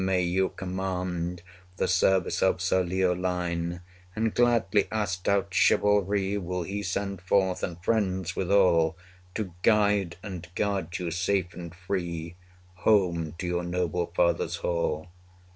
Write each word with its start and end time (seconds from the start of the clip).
may 0.03 0.23
you 0.23 0.49
command 0.49 1.43
The 1.77 1.87
service 1.87 2.41
of 2.41 2.59
Sir 2.59 2.81
Leoline; 2.83 3.81
And 4.15 4.33
gladly 4.33 4.87
our 4.91 5.05
stout 5.05 5.53
chivalry 5.53 6.39
Will 6.39 6.63
he 6.63 6.81
send 6.81 7.21
forth 7.21 7.61
and 7.61 7.77
friends 7.83 8.35
withal 8.35 8.97
To 9.35 9.53
guide 9.61 10.17
and 10.23 10.47
guard 10.55 10.97
you 10.97 11.11
safe 11.11 11.53
and 11.53 11.75
free 11.75 12.35
110 12.81 12.83
Home 12.83 13.35
to 13.37 13.45
your 13.45 13.63
noble 13.63 14.07
father's 14.15 14.55
hall. 14.55 15.05